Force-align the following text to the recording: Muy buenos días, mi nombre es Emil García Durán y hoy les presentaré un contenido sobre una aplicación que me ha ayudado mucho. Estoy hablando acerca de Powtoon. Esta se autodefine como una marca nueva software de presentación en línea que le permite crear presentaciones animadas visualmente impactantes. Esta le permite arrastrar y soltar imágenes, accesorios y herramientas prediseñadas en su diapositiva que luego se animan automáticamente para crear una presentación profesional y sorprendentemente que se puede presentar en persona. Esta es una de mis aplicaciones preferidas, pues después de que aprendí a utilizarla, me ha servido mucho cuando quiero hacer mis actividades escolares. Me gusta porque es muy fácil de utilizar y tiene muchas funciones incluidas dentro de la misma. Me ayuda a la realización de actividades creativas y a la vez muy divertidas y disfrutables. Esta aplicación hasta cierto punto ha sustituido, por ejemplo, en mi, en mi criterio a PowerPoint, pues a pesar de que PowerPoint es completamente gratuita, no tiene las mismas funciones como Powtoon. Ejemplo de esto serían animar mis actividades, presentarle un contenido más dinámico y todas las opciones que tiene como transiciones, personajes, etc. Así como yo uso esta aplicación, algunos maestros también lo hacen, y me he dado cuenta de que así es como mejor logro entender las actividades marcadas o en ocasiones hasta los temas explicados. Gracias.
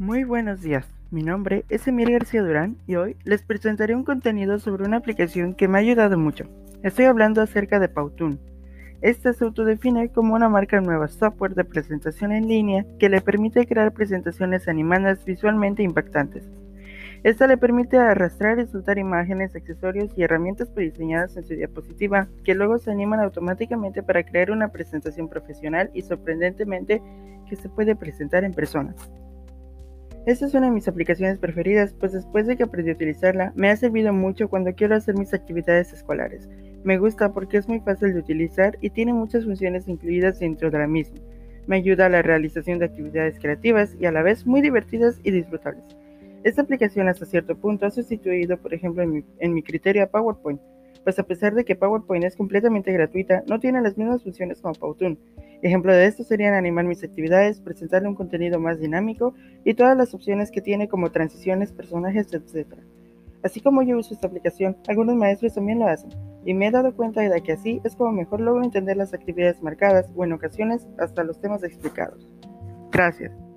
Muy 0.00 0.24
buenos 0.24 0.62
días, 0.62 0.88
mi 1.10 1.22
nombre 1.22 1.66
es 1.68 1.86
Emil 1.86 2.10
García 2.10 2.42
Durán 2.42 2.78
y 2.86 2.94
hoy 2.94 3.16
les 3.24 3.42
presentaré 3.42 3.94
un 3.94 4.02
contenido 4.02 4.58
sobre 4.58 4.84
una 4.84 4.96
aplicación 4.96 5.52
que 5.52 5.68
me 5.68 5.76
ha 5.76 5.82
ayudado 5.82 6.16
mucho. 6.16 6.46
Estoy 6.82 7.04
hablando 7.04 7.42
acerca 7.42 7.78
de 7.78 7.90
Powtoon. 7.90 8.40
Esta 9.02 9.34
se 9.34 9.44
autodefine 9.44 10.08
como 10.08 10.34
una 10.34 10.48
marca 10.48 10.80
nueva 10.80 11.06
software 11.08 11.54
de 11.54 11.64
presentación 11.66 12.32
en 12.32 12.48
línea 12.48 12.86
que 12.98 13.10
le 13.10 13.20
permite 13.20 13.66
crear 13.66 13.92
presentaciones 13.92 14.68
animadas 14.68 15.22
visualmente 15.26 15.82
impactantes. 15.82 16.48
Esta 17.22 17.46
le 17.46 17.58
permite 17.58 17.98
arrastrar 17.98 18.58
y 18.58 18.66
soltar 18.68 18.96
imágenes, 18.96 19.54
accesorios 19.54 20.16
y 20.16 20.22
herramientas 20.22 20.70
prediseñadas 20.70 21.36
en 21.36 21.44
su 21.44 21.52
diapositiva 21.52 22.26
que 22.42 22.54
luego 22.54 22.78
se 22.78 22.90
animan 22.90 23.20
automáticamente 23.20 24.02
para 24.02 24.22
crear 24.22 24.50
una 24.50 24.68
presentación 24.68 25.28
profesional 25.28 25.90
y 25.92 26.00
sorprendentemente 26.00 27.02
que 27.50 27.56
se 27.56 27.68
puede 27.68 27.94
presentar 27.96 28.44
en 28.44 28.54
persona. 28.54 28.94
Esta 30.30 30.46
es 30.46 30.54
una 30.54 30.66
de 30.66 30.72
mis 30.72 30.86
aplicaciones 30.86 31.40
preferidas, 31.40 31.92
pues 31.92 32.12
después 32.12 32.46
de 32.46 32.56
que 32.56 32.62
aprendí 32.62 32.92
a 32.92 32.94
utilizarla, 32.94 33.52
me 33.56 33.68
ha 33.68 33.74
servido 33.74 34.12
mucho 34.12 34.48
cuando 34.48 34.72
quiero 34.76 34.94
hacer 34.94 35.18
mis 35.18 35.34
actividades 35.34 35.92
escolares. 35.92 36.48
Me 36.84 36.98
gusta 36.98 37.32
porque 37.32 37.56
es 37.56 37.68
muy 37.68 37.80
fácil 37.80 38.14
de 38.14 38.20
utilizar 38.20 38.78
y 38.80 38.90
tiene 38.90 39.12
muchas 39.12 39.44
funciones 39.44 39.88
incluidas 39.88 40.38
dentro 40.38 40.70
de 40.70 40.78
la 40.78 40.86
misma. 40.86 41.18
Me 41.66 41.78
ayuda 41.78 42.06
a 42.06 42.10
la 42.10 42.22
realización 42.22 42.78
de 42.78 42.84
actividades 42.84 43.40
creativas 43.40 43.96
y 43.98 44.06
a 44.06 44.12
la 44.12 44.22
vez 44.22 44.46
muy 44.46 44.60
divertidas 44.60 45.18
y 45.24 45.32
disfrutables. 45.32 45.82
Esta 46.44 46.62
aplicación 46.62 47.08
hasta 47.08 47.26
cierto 47.26 47.56
punto 47.56 47.86
ha 47.86 47.90
sustituido, 47.90 48.56
por 48.56 48.72
ejemplo, 48.72 49.02
en 49.02 49.10
mi, 49.10 49.24
en 49.40 49.52
mi 49.52 49.64
criterio 49.64 50.04
a 50.04 50.06
PowerPoint, 50.06 50.60
pues 51.04 51.18
a 51.18 51.24
pesar 51.24 51.54
de 51.54 51.64
que 51.64 51.76
PowerPoint 51.76 52.24
es 52.24 52.36
completamente 52.36 52.92
gratuita, 52.92 53.42
no 53.46 53.58
tiene 53.58 53.80
las 53.80 53.96
mismas 53.96 54.22
funciones 54.22 54.60
como 54.60 54.74
Powtoon. 54.74 55.18
Ejemplo 55.62 55.92
de 55.92 56.06
esto 56.06 56.24
serían 56.24 56.54
animar 56.54 56.84
mis 56.84 57.04
actividades, 57.04 57.60
presentarle 57.60 58.08
un 58.08 58.14
contenido 58.14 58.58
más 58.58 58.80
dinámico 58.80 59.34
y 59.64 59.74
todas 59.74 59.96
las 59.96 60.14
opciones 60.14 60.50
que 60.50 60.60
tiene 60.60 60.88
como 60.88 61.10
transiciones, 61.10 61.72
personajes, 61.72 62.32
etc. 62.32 62.66
Así 63.42 63.60
como 63.60 63.82
yo 63.82 63.98
uso 63.98 64.14
esta 64.14 64.26
aplicación, 64.26 64.76
algunos 64.88 65.16
maestros 65.16 65.54
también 65.54 65.78
lo 65.78 65.86
hacen, 65.86 66.10
y 66.44 66.54
me 66.54 66.66
he 66.66 66.70
dado 66.70 66.94
cuenta 66.94 67.20
de 67.22 67.42
que 67.42 67.52
así 67.52 67.80
es 67.84 67.96
como 67.96 68.12
mejor 68.12 68.40
logro 68.40 68.64
entender 68.64 68.96
las 68.96 69.14
actividades 69.14 69.62
marcadas 69.62 70.10
o 70.14 70.24
en 70.24 70.32
ocasiones 70.32 70.86
hasta 70.98 71.24
los 71.24 71.40
temas 71.40 71.62
explicados. 71.62 72.28
Gracias. 72.92 73.49